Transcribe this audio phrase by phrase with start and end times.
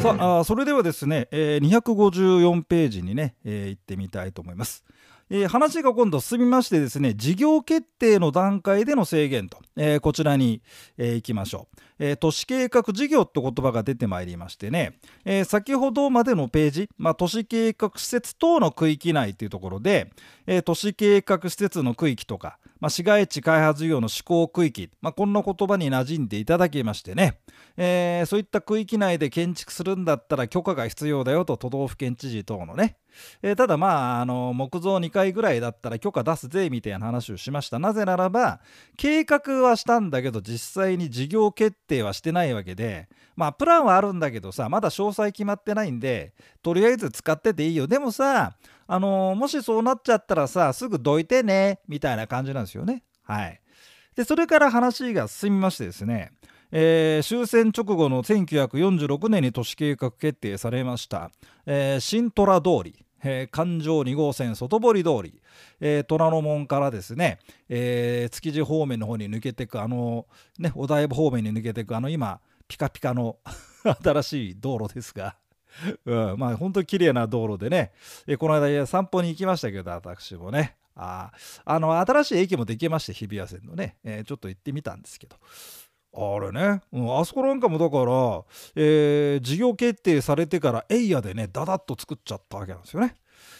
[0.00, 4.82] さあそれではですね、えー、254ページにね、えー、行ってみたいと思います。
[5.28, 10.62] えー、話が今度進みましてですね事業決定の段階での制限と、えー、こちらに、
[10.96, 20.10] えー、行きましょう、え都市計画事業って言葉が出てまいりましてね、え先ほどまでのページ、まあ、都市計画施設等の区域内というところで、
[20.46, 27.40] え都市計画施設の区域とか、まあ、市街地開発事業の施行区域、まあ、こんな言葉に馴染んでいただきましてね、
[27.76, 32.96] えそういった区域内で建築するんだったら許可が必要だよと都道府県知事等のね、
[33.42, 37.78] えー、ただまああの木造2階ぐらいだったら許可出すぜみたいな話をしました。
[37.78, 38.60] なぜならば
[38.96, 46.32] 計画はしたんだけど実際に事業決定はしてないわけでまあプランはあるんだけどさまだ詳細決まってないんで
[46.62, 47.86] とりあえず使ってていいよ。
[47.86, 48.54] でもさ
[48.86, 53.04] あのもしそうなっちゃったらさすぐどいてねみたいな感じなんですよね。
[53.22, 53.60] はい。
[54.16, 56.32] でそれから話が進みましてですね
[56.72, 61.30] えー、終戦直後の1946年に都市計画決定されました、
[61.66, 65.40] えー、新虎通り、えー、環状2号線外堀通り、
[65.80, 70.26] えー、虎ノ門からですね、えー、築地方面の方に抜けていくあの
[70.58, 73.36] ねお台場方面に抜けていくあの今ピカピカの
[74.02, 75.36] 新しい道路ですが。
[76.04, 77.92] うん、まあ本当に綺麗な道路でね、
[78.26, 80.76] えー、この間散歩に行きましたけど私もね。
[80.96, 81.32] あ
[81.64, 85.36] あの新しい駅もできまして日比谷線のね、えー、ちょっと行ってみたんですけど。
[86.12, 88.42] あれね、うん、あそこなんかもだから、
[88.74, 93.14] えー、事業決定されてからエイヤでねダダッと作っちゃったわけなんですよね。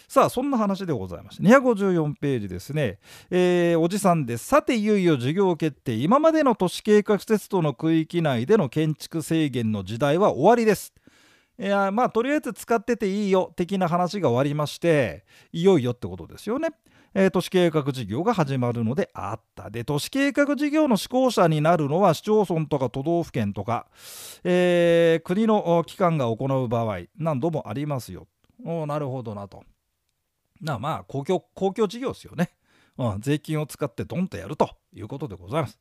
[0.07, 4.45] さあそんな話でございまして254ページですね、えー、おじさんです。
[4.45, 5.93] さていよいよ事業決定。
[5.93, 10.93] 今までの都市計画鉄道の区域内での建築制限の時代は終わりです。
[11.61, 16.69] いやまあとりあえず使ってていいよ的な話が終わりましていよいよってことですよね。
[17.13, 23.85] えー、都市計画事業が始まるのであったで都市計画事業の施行者になるのは市町村とか都道府県とか、
[24.43, 28.27] えー、国の機関が行う場合何度もありますよ。
[28.65, 29.63] おなるほどなと。
[30.61, 32.49] なまあ公共公共事業ですよね。
[32.97, 35.79] うん、税金を使ってドンとやるということでございます。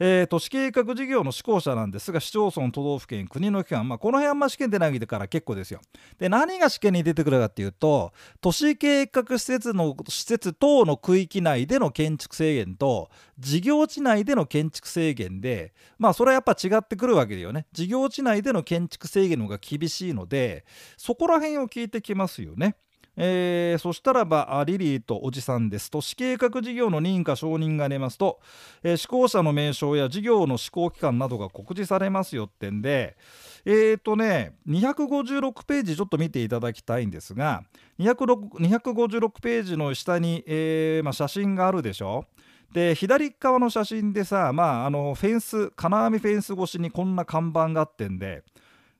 [0.00, 5.80] えー、都市計画事業の施行者なんですが市町村都道府県国の機関、まあ、この辺はま試験で投げてから結構ですよ。
[6.18, 17.66] で何が試験に出てくるかっていうと都市計画施設の施設等の区域内での建築制限と事業地内での建築制限でまあそれはやっぱ違ってくるわけだよね。
[17.72, 20.64] 事業地内での建築制限の方が厳しいので
[20.96, 22.76] そこら辺を聞いてきますよね。
[23.20, 28.38] えー、そしたらばリリーとおじさんです都市計画事業の認可承認が出ますと、
[28.84, 33.16] えー、施行者の名称や事業の施行期間などが告示されますよってんで
[33.64, 37.64] えっ、ー、とね256ページちょっと見ていただきたいんですが
[37.98, 42.24] 256ページの下に、えーまあ、写真があるでしょ？
[42.72, 48.44] で左側の写真でさまああのフェンス金網フェンス越しにこんな看板があってんで、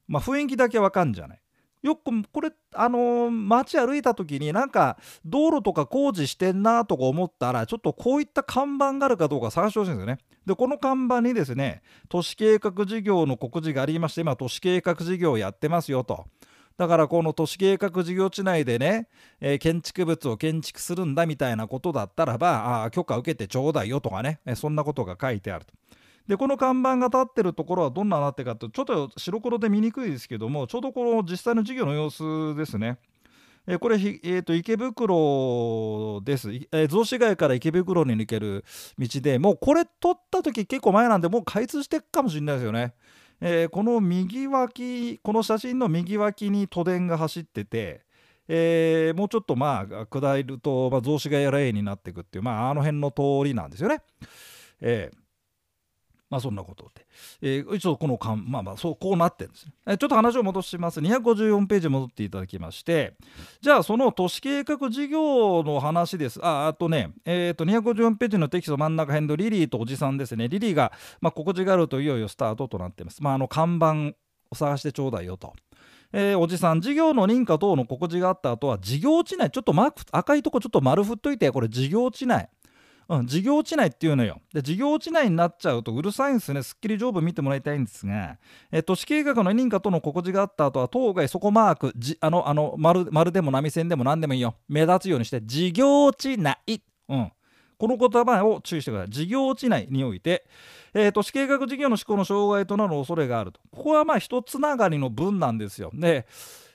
[0.08, 1.40] まあ、雰囲気だけわかんじゃない。
[1.82, 10.18] よくこれあのー、街歩いた時になんか道路とか工事してんなとか思ったらちょっとこういった看板があるかどうか探してほしいんですよね。
[10.46, 16.26] でこの看板にですね都市計画事業の告示がありまして今都市計画事業をやってますよと。
[16.78, 19.08] だからこの都市計画事業地内でね、
[19.40, 25.74] えー、建築物を建築するんだみたいなことだったらばあ許可受けてちょうだいよとかね、えそんなことが書いてあると。
[26.28, 32.98] でこの看板が立ってるところはどんななってかとちょっと白黒で見にくいですけどもちょうどこの実際の授業の様子ですね。
[33.70, 38.64] えこれ、えーと、池袋です、えー、雑司街から池袋に抜ける
[38.98, 42.94] 道でもうこれ撮った時結構前なんでもう開通してっかもしれないですよね。
[43.42, 48.00] えー、この右脇この写真の右脇に都電が走ってて、
[48.48, 54.00] えー、もうちょっとまあ下ると、まあ、雑司ヶ谷レーンになっていくっていう、まあ、あの辺の通りなんですよね。
[54.80, 55.27] えー
[56.30, 57.06] まあそんなことで、
[57.40, 61.00] えー、一応この間まあまあそうこうなってるんですね、え、ちょっと話を戻します。
[61.00, 63.14] 254ページ戻っていただきまして。
[63.60, 66.44] じゃあその都市計画事業の話です。
[66.44, 70.48] ああとねえっ、ー、と254ページのテキスト真ん中辺のリリーとおじさんですね。
[70.48, 73.22] リリーが、まあ、告示があるといよいよスタートとなってます。
[73.22, 74.14] まああの看板
[74.50, 75.54] を探してちょうだいよと。
[76.12, 82.48] えー、おじさん事業の認可等の告示があった後は事業地内ちょっとマーク赤いとこちょっと丸振っといてこれ事業地内
[83.08, 84.42] うん、事業地内っていうのよ。
[84.52, 86.62] で、事業地内になっちゃうとうるさいんですね。
[86.62, 88.36] すっきり条文見てもらいたいんですが、
[88.70, 94.56] え都市計画の認可との告示があった後は、当該そこマーク、じあの、あの、丸、丸でも波線でも何でもいいよ。
[94.68, 96.58] 目立つようにして、事業地内。
[97.08, 97.32] うん。
[97.78, 99.10] この言葉を注意してください。
[99.10, 100.44] 事業地内において、
[100.92, 103.60] えー、都市計画事業の施行の障害となる恐れがあると。
[103.70, 105.90] ここはまあ一つながりの文なんですよ。
[105.94, 106.26] で、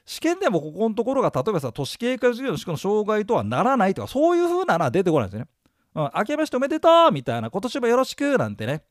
[0.06, 5.48] 試験でもここのところが例えばさ都市計画事業の施行の障害とはならないとかそういうふうなのは出てこないんですよね。
[5.96, 8.84] うん、明けましておめでとうみたいな、今年もよろしくなんてね、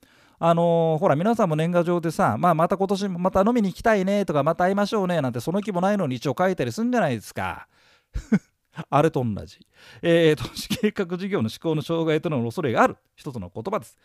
[0.44, 7.68] あのー、ほら皆さんも年賀状でさ、まあ、また今年また飲みに行きたいねとかまた会いましょうねなんてその気もないのに一応書いたりするんじゃないですか。
[8.90, 9.58] あれと同じ、
[10.00, 12.96] えー、都市計画事業の施行の障害との恐れがある。
[13.14, 13.96] 一つの言葉です、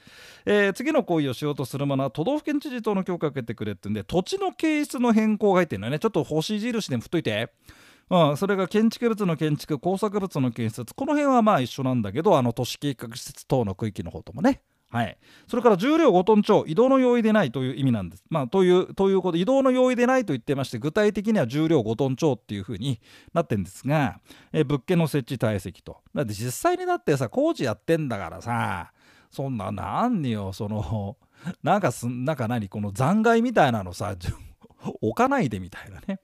[0.46, 5.98] えー、次の行為をしようとする者は都道府県知事等の許可を受けてくれってんで土地の形質の変更が入ってるのね。
[5.98, 7.52] ちょっと星印でも振っといて。
[8.10, 15.18] うん、それが建築物の建築工作物の建設この辺はまあ一緒なんだけどあの都市計画施設等の区域の方ともねはい、
[15.48, 18.24] それから重量5トン超移動の用意でないという意味なんです。
[18.30, 23.02] まあ、というということ移動の用意でないと言ってまして具体的には重量5トン超っていうふうに
[23.34, 24.22] なってるんですが、
[24.54, 25.98] え物件の設置体積と。
[26.16, 28.94] だって実際になってさ工事やってんだからさ
[29.30, 31.18] そんななによその
[31.64, 34.16] なんかすなんか何この残骸みたいなのさ
[35.02, 36.22] 置かないでみたいなね。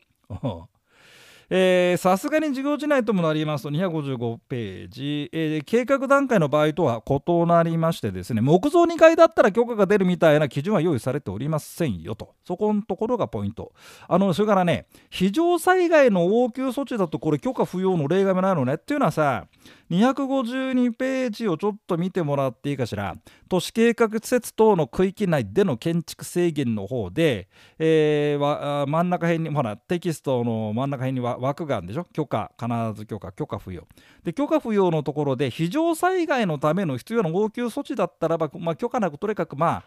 [1.98, 12.34] さすがに授業時内ともなりますと255ページ、えー、計画段階の場合とは異なりましてですね木造2階だったら許可が出るみたいな基準は用意されておりませんよと。
[12.44, 13.72] そこのところがポイント。
[14.08, 18.74] あのそれからね非常災害の応急措置だとこれ許可不要の例外もないのね。
[18.74, 19.46] っていうのはさ
[19.94, 23.16] 252ページをちょっと見てもらっていいかしら。
[23.48, 27.48] 都市計画施設等の区域内での建築制限の方で、
[27.78, 32.06] えー、真ん中辺にほらテキストの真ん中辺に枠があるんでしょ？
[32.06, 32.68] 許可必
[33.00, 33.88] ず許可許可不要。
[34.24, 39.84] で許可不要のところで非常災害のための必要な応急措置だったらば、まあ、許可なくとにかくまあ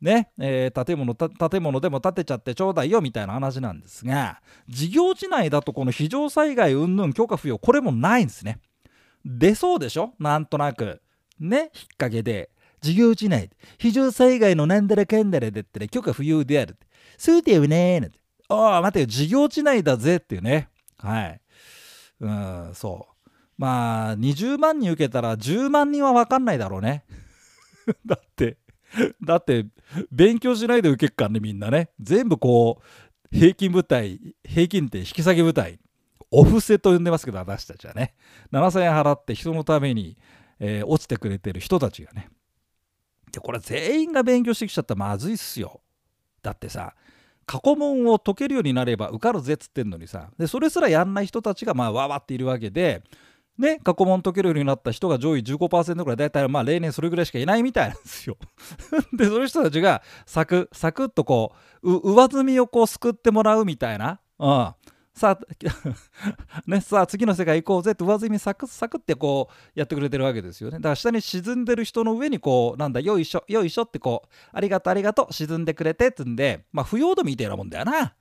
[0.00, 8.60] ねえー、建物建物でも建てちゃってちょうだいよみたいな話なんですが事業地内だとこの非常災害云々許可不要これもないんですね。
[9.24, 10.14] 出そうでしょ？
[10.18, 11.00] なんとなく。
[11.38, 11.58] ね？
[11.58, 12.50] 引っ掛けで。
[12.80, 16.76] 事業地内、非常災害のなんだらかんだらでってね、許可不要である。
[17.16, 18.18] そうだよねなんて。
[18.48, 20.68] ああ、待てよ、事業地内だぜっていうね。
[20.96, 21.40] はい。
[22.20, 23.30] うん、そう。
[23.56, 27.04] まあ、20万人受けたら10万人は分かんないだろうね。
[28.06, 28.58] だって、
[29.24, 29.66] だって、
[30.12, 31.90] 勉強しないで受けっかんね、みんなね。
[32.00, 32.80] 全部こ
[33.32, 35.80] う、平均部隊、平均点引き下げ部隊。
[36.30, 38.14] お布施と呼んでますけど、私たちはね。
[38.52, 40.18] 7000円払って人のために、
[40.60, 42.28] えー、落ちてくれてる人たちがね。
[43.32, 45.80] で、これ全員が勉強してきちゃったらまずいっすよ。
[46.42, 46.94] だってさ、
[47.46, 53.02] 過去問を解けるようになれば受かるぜっつってんのにさ、でそれすらやんない人たちがまあわわっているわけで、
[53.58, 58.36] ね、過去問解けるようになった人が上位15%ぐらい、だいたいまあ例年それぐらいしかいないみたいなんですよ。
[59.12, 64.74] で、そういう人たちがサク、サクッとこう、上積みをこうすくってもらうみたいな、うん、
[65.18, 65.38] さあ
[66.66, 70.78] ね、さあ次の世界行こうぜって上積みサクサクってこうやってくれてるわけですよね。
[70.78, 78.00] だから下に沈んでる人の上にこうなんだよいしょよいしょってこうありがとうありがとう沈んでくれてってんでまあ不要度みたいなもんだよな。
[78.00, 78.12] うん。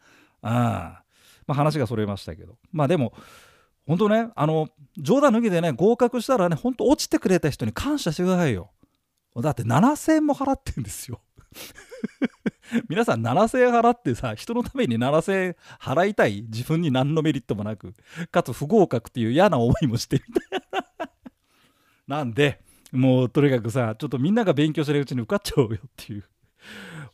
[0.41, 1.03] ま
[1.49, 2.57] あ話がそれましたけど。
[2.71, 3.13] まあでも
[3.85, 4.67] 本当ねあの
[4.97, 8.71] 冗談抜きでね合格したらね本当落ちてくれた人に感謝してくださいよ。
[9.35, 11.21] だって7000円も払ってんですよ。
[12.89, 16.43] 皆さん7000円払ってさ人のために7000円払いたい？
[16.43, 17.93] 自分に何のメリットもなく。
[18.31, 20.61] かつ不合格っていう嫌な思いもしてみたい
[22.09, 22.61] ななんで
[22.91, 26.23] もうとにかくさちょっとみんなが勉強してるうちに受かっちゃおうよっていう。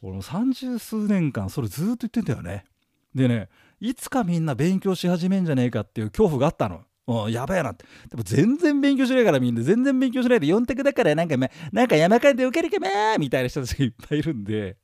[0.02, 2.66] 俺も三十数年間それずっと言ってんだよね。
[3.14, 6.84] でねいつかみんな勉強し始めんじゃねえかっていう恐怖があったの。
[7.06, 7.86] うん、やばいなって。
[8.10, 14.78] でも全然勉強しないからみんな全然勉強しないで4択だからなんか、なんか山間で受けるかめみたいな人たちがいっぱいいるんで、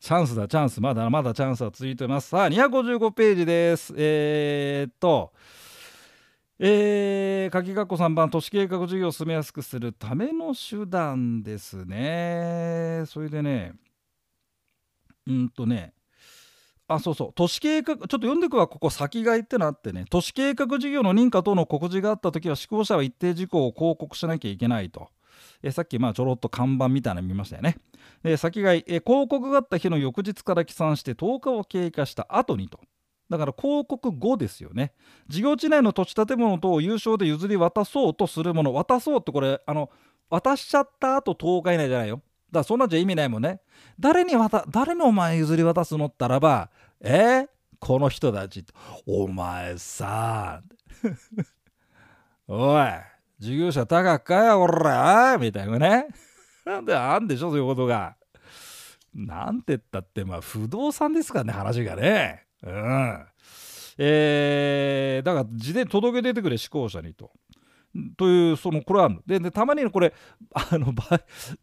[0.00, 0.80] チャンスだ、チャンス。
[0.80, 2.28] まだまだチャンスは続いてます。
[2.28, 3.94] さあ、255ページです。
[3.96, 5.32] えー、っと、
[6.58, 13.04] えー、鍵括弧3番、都市計画事業を進めやすくするための手段ですね。
[13.06, 13.72] それでね、
[15.26, 15.94] うんとね、
[16.90, 25.08] あそうそう都市計画ちょっと読んでいくわここ先がいってなってね都市計画事業の認可等の告示があった時は施行者は一定事項を広告しなきゃいけないと。
[25.62, 27.76] えさっきまあちょろっと看板みたいなの見ましたよね。
[28.22, 32.80] で先がいえ広告があった日の翌日から起算して10日を経過した後にと。
[33.30, 34.92] だから広告後ですよね。
[35.28, 39.90] 事業地内の土地建物等を有償で譲り渡そうとするもの渡そうってこれあの
[40.28, 42.22] 渡しちゃった後10日以内じゃないよ。
[42.50, 43.60] だからそんなんじゃ意味ないもんね。
[43.98, 47.48] 誰に渡、誰にお前譲り渡すのったらば、えー、
[47.78, 48.64] この人たち、
[49.06, 50.62] お前さ、
[52.48, 52.86] おい、
[53.38, 56.08] 事業者高くかよ、おら、みたいなね。
[56.70, 58.16] なんであんでしょ、そういうことが。
[59.12, 62.44] なんて言ったって、まあ、不動産ですからね、話がね。
[62.62, 63.26] うん。
[63.98, 67.32] えー、だから、事前届け出てくれ、施行者にと。
[68.16, 70.14] というそのこれあるででたまにこれ
[70.54, 70.94] あの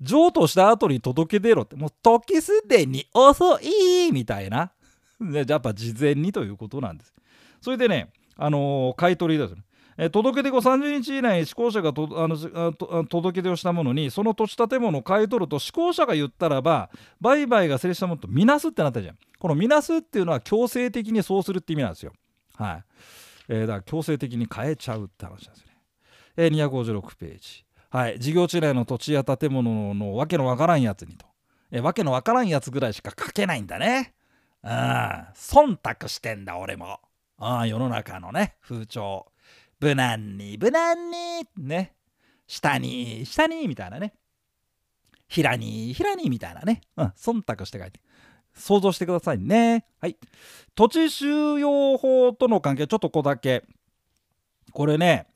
[0.02, 4.74] 譲渡した後に届け出ろってもう時すでに遅いみたいな
[5.22, 7.14] でやっぱ事前にということなんです
[7.62, 9.62] それでねあのー、買い取りですね
[9.98, 12.38] え届け出後30日以内に施行者がとあの
[13.06, 19.18] 届け出をしたものにその土地建物を買い取ると施行者が言ったらば売買が成立したものとみなすってなったじゃん。
[19.40, 22.14] このみなすっていうのは強制的にそうするって意味なんですよ。
[22.56, 22.84] はい、
[23.50, 25.74] えー、だから強制的に変えちゃうって話なんですね、
[26.38, 27.66] えー、256ページ。
[27.90, 28.20] はい。
[28.20, 31.26] 事業地内の土地や建物のわけのわからんやつにと。
[31.72, 34.14] えわけのわからんやつぐらいしか書けないんだね。
[34.64, 34.70] うん。
[34.72, 37.00] 忖度してんだ俺も。
[37.40, 39.28] ああ世の中のね風潮。
[39.80, 41.94] 無難に無難にね。
[42.48, 44.14] 下に下にみたいなね。
[45.28, 46.82] 平に平にみたいなね。
[46.96, 48.00] うん忖度して書いて。
[48.54, 49.86] 想像してくださいね。
[50.00, 50.18] はい。
[50.76, 53.64] 土地収容法との関係ちょっとここだけ。
[54.74, 55.28] これね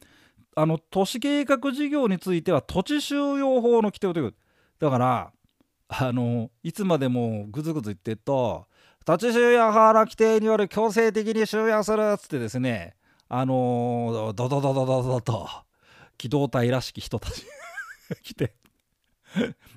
[0.55, 4.36] あの都市計画事業については土地収容法の規定をという
[4.79, 5.31] だから
[5.88, 8.65] あのいつまでもぐずぐず言ってると
[9.05, 12.95] 土地収容法の規定による強制的に収容するっつってですね
[13.33, 15.47] あのー、ドドドドドドと
[16.17, 17.45] 機動隊らしき人たち
[18.23, 18.53] 来て。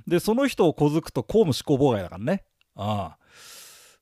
[0.09, 2.45] でその人を小づくと公務執行妨害だからね。
[2.75, 3.19] ああ。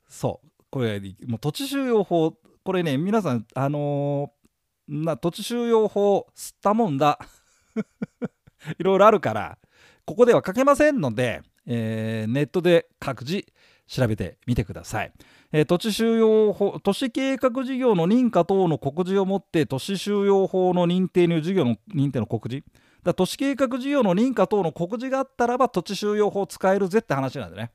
[0.07, 0.49] そう。
[0.71, 7.19] これもう土地収容法これね皆さんあのー、な土地収容法吸ったもんだ。
[8.79, 9.59] いろいろあるから
[10.03, 13.45] ここでは書けませんのでえー、ネットで各自
[13.87, 15.11] 調べてみてください。
[15.51, 22.65] えー、土地収容法都市計画事業の認可等の告示をもって都市収容法の認定に事業の認定の告示？
[23.03, 27.71] だ都市計画事業の認可等の告示があったらば土地収容法使えるぜって話なんでね。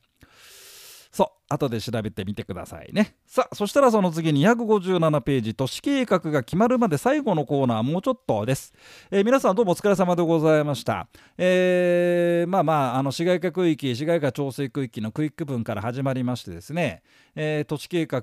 [1.18, 3.16] そう後で調べてみてくださいね。
[3.26, 8.72] さあそしたらその次257ページ都市計画が決まるまで最後のコーナーもうちょっとです、
[9.10, 11.08] えー、皆さんどうもお疲れ様でございました。
[11.36, 17.02] えー、まあまああの市街化区域市街化調整区域のクイック分から始まりましてですね、
[17.34, 18.22] えー、都市計画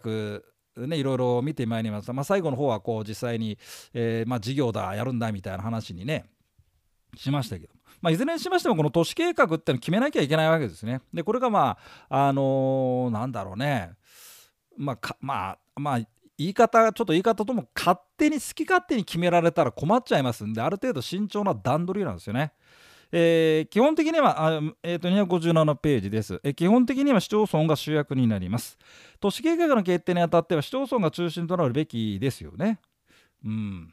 [0.88, 3.58] ね、いろいろ見てまいりました、まあ、最後の方はこう実際に、
[3.94, 6.26] えーまあ、事業だやるんだみたいな話にね
[7.18, 7.74] しましたけど。
[8.06, 11.02] まあ、いずれにしましてもこの都市計画ってのを決めなきゃいけないわけですね。
[11.12, 11.76] でこれがま
[12.08, 13.94] ああのー、なんだろうね。
[14.78, 16.00] まあまあまあ
[16.38, 22.54] 言い方ちょっと言い方とも勝手に好き勝手に決められたら困っちゃいますんである程度慎重な段取りなんですよね。
[23.12, 28.78] えー、基本的にはあ、えー、と257ページです、えー、基本的には市町村が主役になります。
[29.20, 32.80] 都市計画の決定にあたっては市町村が中心となるべきですよね。
[33.44, 33.92] うん。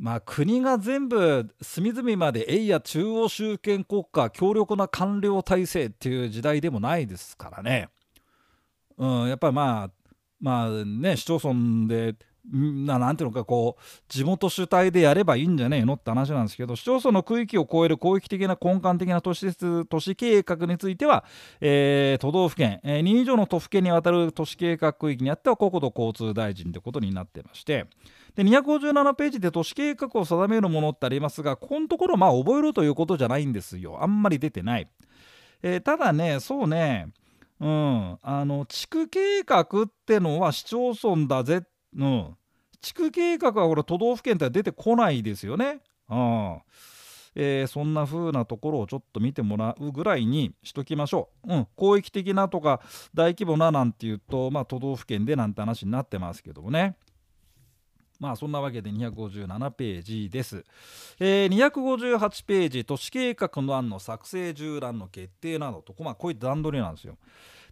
[0.00, 7.90] まあ、国が全部隅々までえいや中央集権国家強力な官僚体制っていう時代でもないですからね、
[8.96, 9.90] うん、やっぱりまあ
[10.40, 12.16] まあね市町村で
[12.52, 19.54] ななんていうのかこう地元主体でやればいいんじゃねえのって話なんですけど市町村の区域を超える広域的な根幹的な都市
[19.86, 21.24] 都市計画については、
[21.60, 27.86] えー、都道府県、えー、2以上の都府県にわたる都市計画区域にあっては国土交通大臣ということになってまして
[28.34, 33.98] で257ページで都市計画を定めるものってありますがここのところまあ覚えるということじゃないんですよ。
[34.02, 34.88] あんまり出てない、
[35.62, 37.08] えー、ただねそうね
[37.60, 39.66] うんあの地区計画っ
[40.06, 41.60] てのは市町村だぜっ
[41.96, 42.36] うん
[42.80, 46.58] 地区計画はこれ都道府県って出てこないですよねうん
[47.34, 51.54] えー、そんな風なところをちょっと見てもらうぐらいにしときましょう。
[51.54, 52.80] うん、広域的なとか
[53.14, 56.96] 大規模ななんていうと、まあ、都道府県でなんて話になってますけどもね。
[58.20, 60.64] まあそんなわけで257ページです。
[61.18, 67.16] えー、258ページ都市計画の案の作成縦覧の決定などと、まあ、こういった段取りなんですよ。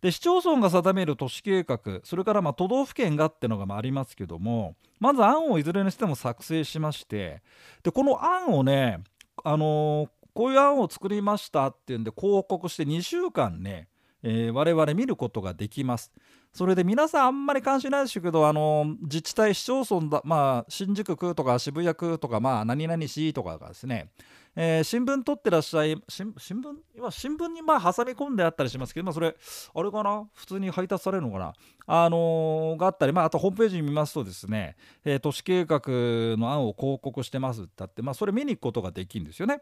[0.00, 7.42] で市町村が定める都市計画それからまあ都道府県がってのがまありますけどもまず案をいずれにしても作成しまして
[7.82, 9.00] でこの案をね、
[9.42, 13.88] あのー、こういう案を作りましたっていうんで広告して2週間ね、
[14.22, 16.12] えー、我々見ることができます。
[16.52, 24.10] それで皆さんあんまり関心ないですけどあの自治体市町村だまあ新宿区とか渋谷区とかまあ何々市とかがですね、
[24.56, 29.36] えー、新聞取ってらっしゃい新聞今新聞にまあ挟み込んであったりしますけど、まあ、それ
[29.74, 30.26] あれかな？
[30.32, 31.52] 普通に配達されるのかな？
[31.86, 39.60] あのー、があったり、まあ、あとホームページ見ますとですね、えー、都市計画の案を広告してますってあって、まあ、それ見に行くことができるんですよね。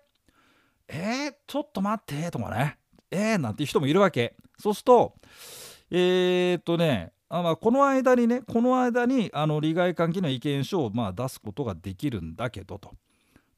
[0.89, 2.79] えー、ちょっと待ってとかね
[3.11, 4.35] えー、なんていう人もいるわけ。
[4.59, 5.15] そうすると
[5.91, 12.93] えー、っとねあまあ、この間にねこの間にあの利害関係の意見書をまあ出すことができるんだけどと。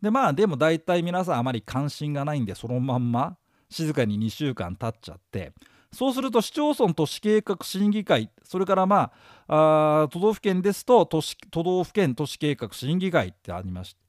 [0.01, 3.37] でまあでも大体皆さんあまり関心がないんでそのまんま
[3.69, 5.53] 静かに2週間経っちゃって
[5.93, 9.13] そうすると市町村都市計画審議会それからま
[9.49, 14.01] ああ都道府県ですと都市都道府県都市計画審議会ってありまして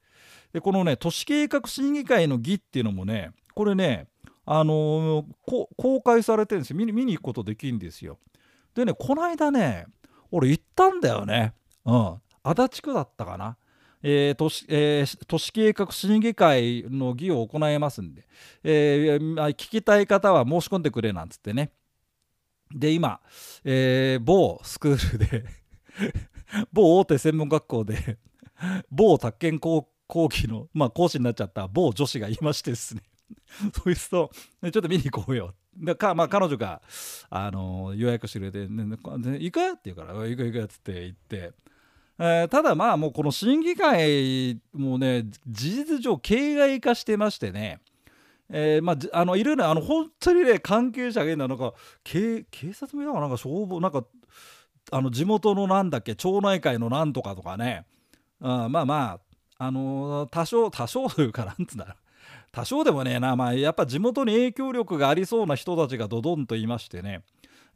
[0.54, 4.08] でこのね都市計画審議会の議っていうのもねこれね
[4.52, 6.78] あの、公開されてるんですよ。
[6.78, 8.18] 見に行くことできるんですよ。
[8.74, 9.86] でねこの間ね
[10.32, 11.54] 俺行ったんだよね。
[11.86, 12.16] うん。
[12.42, 13.58] 足立区だったかな。
[14.02, 18.28] えー都市えー都市計画審議会の議を行いますんで、
[18.64, 21.72] えー聞きたい方は申し込んでくれなんつってね。
[22.74, 23.20] で今、
[23.64, 25.46] えー某スクールで
[26.74, 28.18] 某大手専門学校で
[28.90, 33.04] 某宅建工講義の、まあ、講師になっちゃった某女子がいましてですね。
[33.74, 34.30] そういう人
[34.62, 35.54] ちょっと見に行こうよ。
[35.76, 36.82] でか、まあ、彼女が、
[37.30, 38.98] あの予約してくれて「ねね
[39.40, 41.54] 行く?」って言うから「行く行く」っつって行って。
[42.22, 47.80] えーただまあもうこの審議会もね事実上形骸化してましてね、
[48.50, 53.28] えーまあ、あのいるねあの本当にね関係者がいるのはなんか警警察もいたかな？
[53.28, 54.04] んか消防なんか
[54.92, 56.14] あの地元のなんだっけ？
[56.16, 57.86] 町内会のなんとかとかね、
[58.42, 59.20] うん、まあま
[59.58, 61.96] ああのー多少多少というかなんつうんだろう。
[62.52, 67.22] 多少でもねえな、まあ、やっぱ地元に影響力がありそうな人たちがドドンと言いましてね。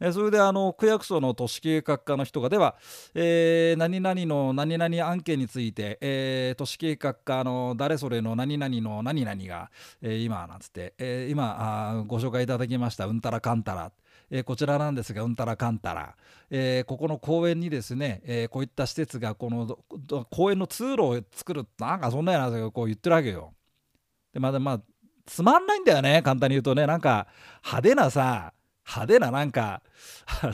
[0.00, 2.76] えそれであの区役所の都市計画課の人がでは、
[3.14, 9.70] えー何々の何々案件について、えー都市計画課の誰それの何々の何々が、
[10.02, 13.92] えー今なんつって、え今あご紹介いただきましたうんたらかんたら、
[14.30, 16.16] えこちらなんですがうんたらかんたら、
[16.50, 19.78] えここの公園にですね、えこういった施設がこの
[20.30, 23.52] 公園の通路を作るなんかそんなようなこう言ってるわけよ。
[24.34, 24.80] でまだまあ
[25.24, 26.86] つまんないんだよね簡単に言うとね。
[26.86, 27.28] なんか
[27.64, 28.52] 派手なさ
[28.86, 29.80] 派手ななんか
[30.42, 30.52] あの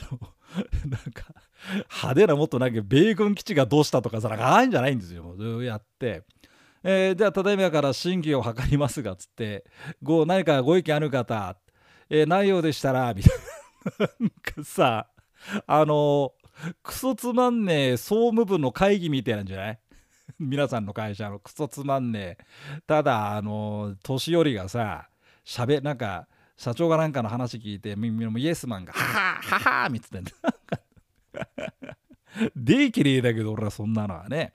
[0.89, 1.25] なんか
[1.73, 5.63] 派手なもっとなんか米軍基地がどうしたとかさなんかああいうんじゃないんですよ。
[5.63, 6.23] やって。
[6.83, 9.65] えーじゃあただいまから審議を図りますがつって。
[10.03, 11.57] ご何かご意見ある方、
[12.09, 13.39] えーないようでしたらみたい
[13.99, 14.07] な。
[14.21, 15.09] なんかさ
[15.67, 16.33] あの
[16.83, 19.81] クソつまんねえ総務部の会議みたいなんじゃない？
[20.39, 22.45] 皆さんの会社のクソつまんねえ。
[22.87, 25.09] ただあの年寄りがさ
[25.45, 30.31] しゃべなんか社長がなんかの話聞いてみみもイエスマンが「はははは」みたいな
[32.55, 34.55] できれいだけど俺はそんなのはね。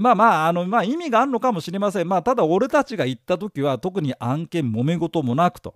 [0.00, 2.08] まあまああの、まあ、意味があるのかもしれません。
[2.08, 5.74] まあただ俺たちが行った時は特に案件揉め事もなくと。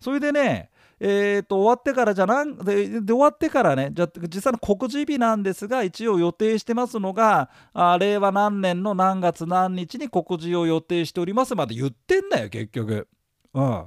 [0.00, 0.70] それでね
[1.00, 13.08] えー、と終わってからじゃなんでで終わってからねじゃ実際の告示日なんですが一応予定してますのがあ令和何年の何月何日に告示を予定しておりますまで言ってんだよ結局。
[13.54, 13.84] うん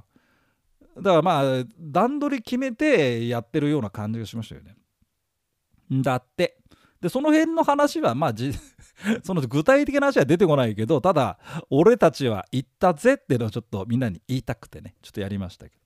[0.97, 4.75] だからまあ段取り決めてやってるような感じがしましたよね。
[5.89, 6.57] だって
[6.99, 8.51] でその辺の話はまあじ
[9.23, 15.80] その具体的な話は出てこないけどただ俺たちは行ったぜっていうのをちょっとみんなに言いたくてねちょっとやりましたけど。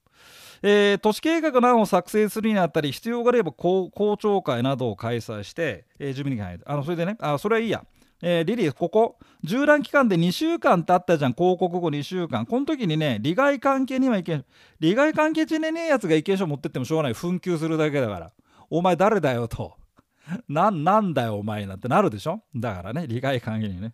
[0.62, 6.64] えー都市計画などを作成するにあたり必要があれば公聴会などを開催して、えー住民に入る。
[6.66, 7.84] あのそれでねあそれはいいや、
[8.22, 11.32] えーリリーここ縦覧期間で2週間ってあったじゃん。
[11.34, 12.46] 広告後2週間。
[12.46, 14.44] この時にね利害関係には意見
[14.80, 17.12] 利害関係値ねねえやつが意見書持ってってもしょうがない。
[17.14, 18.32] 紛糾するだけだから。
[18.70, 19.74] お前誰だよと。
[20.48, 22.42] なんなんだよお前なんてなるでしょ。
[22.54, 23.92] だからね利害関係人ね。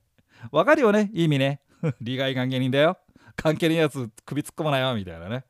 [0.50, 1.60] わかるよね意味ね。
[2.00, 2.98] 利害関係人だよ。
[3.36, 5.44] 関係ねえやつ首突っ込まないよみたいなね。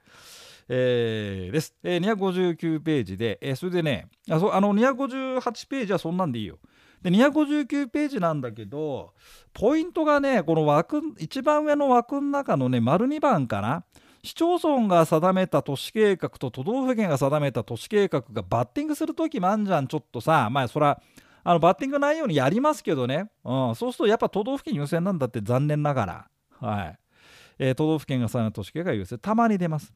[0.68, 6.59] えーです、えー259ページで、えーそれでねあそあの258ページはそんなんでいいよ。
[7.03, 9.12] で259ページなんだけど
[9.53, 13.85] ポイントがねこの枠一番上の枠の中のね丸2番かな。
[14.25, 20.48] 市町村が定めた都市計画と都道府県が定めた都市計画がバッティングする時もあんじゃんちょっとさ。
[20.48, 21.03] まあそら
[21.44, 26.27] あのバッティングないようにやりますけどね、うん、そうするとやっぱ都道府県優先なんだって残念ながら、
[26.61, 26.98] はい。
[27.59, 29.18] えー都道府県が定めた都市計画優先。
[29.18, 29.92] たまに出ます。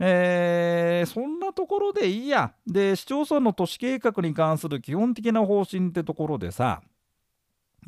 [0.00, 2.52] えーそんなところでいいや。
[2.66, 6.82] で、市町村の都市計画に関する基本的な方針ってところでさ、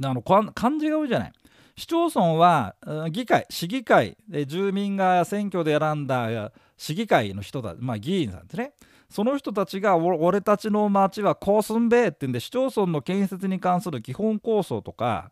[0.02, 1.32] あの漢字が多いじゃない。
[1.76, 2.74] 市町村は
[3.10, 8.72] 議会、市議会で住民が選挙で選んだ市議会の人た、まあ議員さんですね。
[9.08, 15.30] その人たちが俺たちの町はこうすんべえってんで市町村の建設に関する基本構想とか、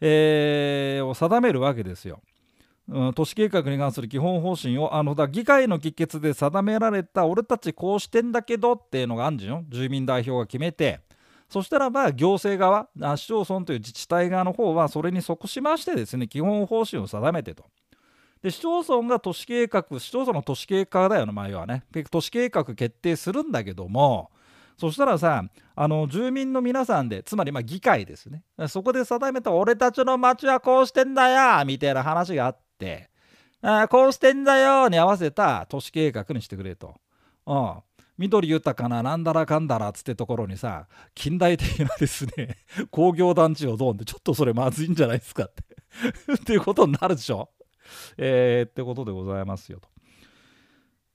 [0.00, 2.20] えーを定めるわけですよ。
[3.14, 9.66] 都市計画に関する基本方針をあのだ議会の議決で定められた俺たちこうしてんだけどっていうのがあるんじゃん。
[9.68, 11.00] 住民代表が決めて。
[11.48, 17.64] そしたらば行政側あ市町村という自治体側の方はそれに即しましてですね基本方針を定めてと。
[18.42, 21.84] で市町村が都市計画市町村の都市計画だよの前はね。
[22.10, 24.30] 都市計画決定するんだけども
[24.78, 25.44] そしたらさ
[25.76, 28.42] あの住民の皆さんでつまりま議会ですね。
[28.68, 32.69] そこで定めた俺たちの町はこうしてんだよみたいな話があって
[33.62, 36.94] あこうしてんだよに合わせた都市計画にしてくれと。
[37.46, 37.74] うん
[38.18, 42.58] 緑豊かななんだらかんだらつってところにさ近代的なですね
[42.92, 45.64] 工業団地をドンってちょっとそれまずいんじゃないですかって
[46.36, 47.50] っていうことになるでしょ。
[48.18, 49.88] えーってことでございますよと。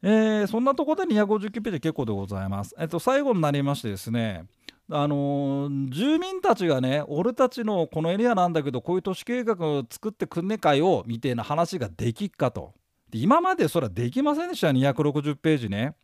[0.02, 2.76] えーそんなとこで259ページ結構でございます。
[2.78, 4.46] えっと、最後になりましてですね、
[4.92, 12.74] あの、住民たちがね俺たちのこのエリアなんだけどこういう都市計画を作ってくんねかよみたいな話ができっかと。
[13.14, 15.96] 今までそれはできませんでした260ページね。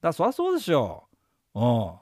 [0.00, 1.04] だそりゃそうでしょ
[1.54, 1.60] う。
[1.60, 1.92] ん。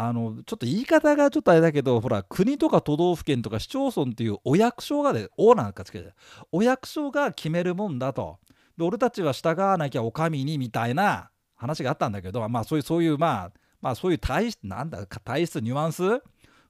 [0.00, 6.14] あのちょっと言い方がちょっとあれだけどほら国とか都道府県とか市町村っていうお役所がでオーナーかつけて
[6.52, 8.38] お役所が決めるもんだと。
[8.76, 16.02] で俺たちは従わなきゃお上にみたいな話があったんだけどまあそういうそういうまあまあそういう体質なんだか体質ニュアンス？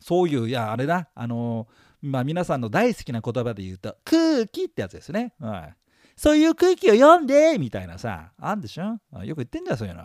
[0.00, 1.08] そういういやあれだ。
[1.14, 1.66] あの
[2.00, 5.74] まあ皆さんの大好きな言葉で言うと空気ってやつですね、はい、
[6.16, 8.98] そういう空気を読んでみたいなさあんでしょ？
[9.24, 10.04] よく言ってんじゃそういうの。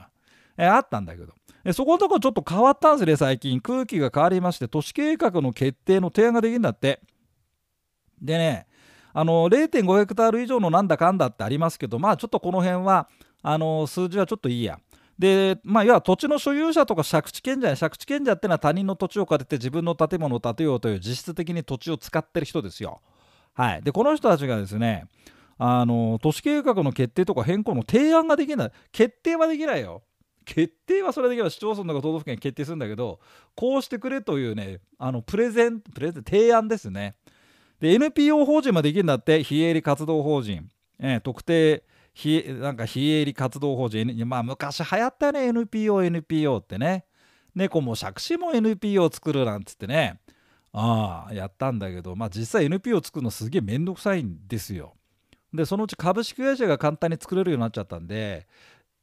[0.58, 1.34] えあったんだけど。
[1.74, 3.62] そこのとこちょっと変わったんですね最近。
[3.62, 7.02] 空気が変わりまして都市計画の決定の提案ができるんだって。
[8.22, 8.68] でね
[9.14, 13.08] あの0.5ヘクタール以上のなんだかんだってありますけどまあちょっとこの辺は
[13.42, 14.80] あの数字はちょっといいや。
[15.24, 23.00] でまあ要は土地の所有者とか借地権者や借地権者ってのは他人の土地を借りて自分の建物を建てようという実質的に土地を使ってる人ですよ。
[23.54, 25.06] はい、でこの人たちがですね
[25.58, 28.72] あの都市計画の決定とか変更の提案ができない。
[28.92, 30.04] 決定はできないよ。
[30.44, 33.22] 決定はそれできれば市町村とか都道府県決定するんだけど
[33.56, 37.16] こうしてくれというねあのプレゼンプレゼン提案ですね。
[37.80, 39.42] で NPO 法人もできるんだって。
[39.42, 40.68] 非営利活動法人、
[41.00, 47.06] えー、特定非なんか非営利活動法人まあ昔流行ったね NPO NPO ってね。
[47.56, 50.20] 猫も借子も NPO 作るなんつってね。
[50.72, 54.94] ああやったんだけどまあ実際 NPO 作るのすげえめんどくさいんですよ。
[55.54, 58.48] でそのうち株式会社が簡単に作れるようになっちゃったんで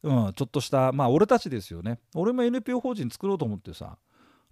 [0.03, 1.99] うん、ちょっとしたまあ俺たちですよね。
[2.15, 3.99] 俺も NPO 法人作ろうと思ってさ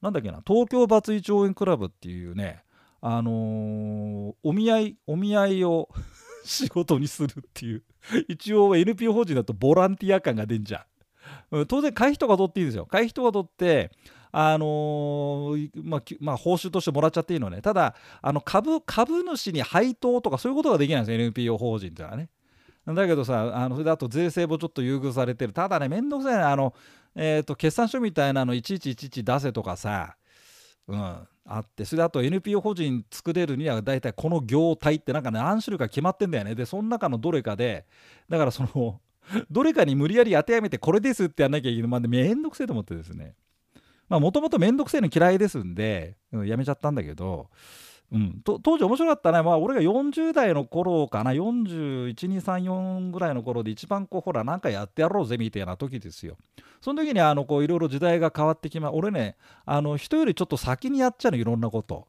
[0.03, 2.63] なんだっけな東京バツイチ応援クラブっていうね
[3.01, 5.89] あのー、お見合いお見合いを
[6.49, 7.83] 仕事にするっていう。
[8.27, 10.87] 一応 NPO 法人だとボランティア感が出んじゃ
[11.51, 12.87] ん、うん、当然会費とか取っていいですよ。
[12.87, 13.91] 会費とか取って
[14.31, 17.61] あのー、まあ、まあ、報酬としてもらっちゃっていいのね。
[17.61, 21.21] ただあの株株主に配当とかそういうことができないんですよ。
[21.21, 22.31] NPO 法人ってのはね。
[22.87, 25.53] だけどさあのそれだと税制もちょっと優遇されてる。
[25.53, 26.75] ただねめんどくさいねあの、
[27.15, 30.17] えーと、決算書みたいなのいちいちいちいち出せとかさ。
[30.87, 31.29] うん。
[31.51, 36.55] あってそれであと NPO 法人作れるには大体この業態ってなんか何種類か決まってんだよね。
[36.55, 37.87] でその中のどれかで
[38.29, 39.01] だからその
[39.51, 41.91] どれかに無理やり当てはめてこれですってやんなきゃいけない。
[41.91, 43.35] まあめんどくせえと思ってですね。
[44.09, 47.49] まあもともとめんどくせえの嫌いですんで、やめちゃったんだけど
[48.11, 56.39] うん、当時面白かったね、まあ、俺が40代の頃かな、41、2、3、4ぐらいの頃で、一番こう、ほら、なんかやってやろうぜみたいな時ですよ。
[56.81, 62.09] その時に、あの、こう、いろいろ時代が変わってきま、俺ね、あの、人よりちょっと先にやっちゃうの、いろんなこと。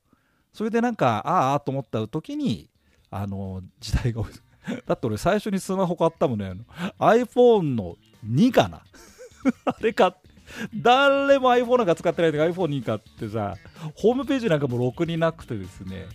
[0.53, 2.69] それでなんか、ああ、と思った時に、
[3.11, 4.23] あの、時代が、
[4.87, 6.53] だって俺最初にスマホ買ったもんね、
[6.99, 8.83] iPhone の2かな。
[9.65, 10.11] あれ買っ。
[10.73, 13.55] 誰も iPhone なんか使ってないで iPhone に買ってさ
[13.95, 16.07] ホームページなんかもろくになくてですね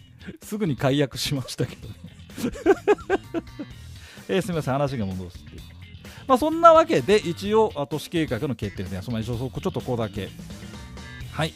[0.43, 1.95] すぐに解約しましたけどね。
[4.29, 5.75] え、すみません話が戻して。
[6.27, 10.31] まあそんなわけで一応都市計画の決定ですねその一応ちょっとここだけ。
[11.33, 11.53] はい。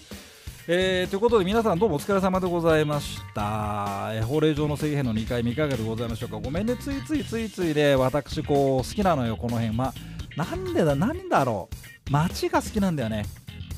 [0.71, 6.39] えー、ということで皆さんどうもお疲れ様でございました、えー、法令上の制限の2回目いかがでございましょうか。
[6.39, 6.77] ごめんね。
[6.77, 9.95] ついついついついで、私こう好きなのよこの辺まあ
[10.39, 11.69] なんでだ何だろ
[12.09, 12.11] う。
[12.13, 13.27] 街が好きなんだよね。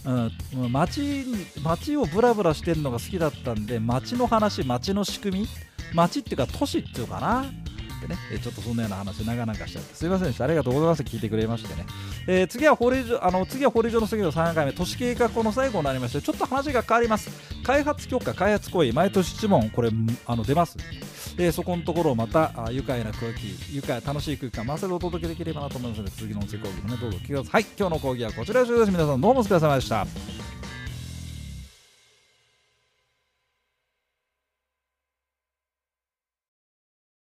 [0.04, 1.24] うん、街
[1.62, 5.48] 街をブラブラしてるのが好きだったんで街の話街の仕組み。
[5.94, 7.44] 街っていうか都市っていうかな。
[8.00, 9.94] ってね、えちょっとそんなような話長々しちゃって。
[9.94, 10.44] すいませんでした。
[10.44, 11.02] ありがとうございます。
[11.02, 11.86] 聞いてくれましてね、
[12.26, 17.30] えー、次は法令上あの次は法令上の次の3回目都市計画後の最後になりましてちょっと話が変わります。
[17.62, 19.90] 開発許可開発行為毎年1問これ
[20.26, 20.76] あの出ます。
[21.38, 27.52] えそこのところをまた愉快な空気愉快楽しい空間まさでお届けできればなと思いますので次の音声講義もねどうぞ聞いてください。
[27.52, 28.90] はい今日の講義はこちら以上です。
[28.90, 30.06] 皆さんどうもお疲れ様でした。